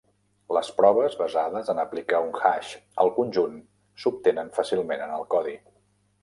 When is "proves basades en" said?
0.77-1.81